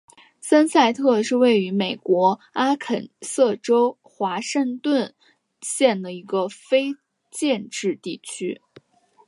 [0.39, 5.13] 森塞特是位于美国阿肯色州华盛顿
[5.61, 6.95] 县的一个非
[7.29, 8.59] 建制地区。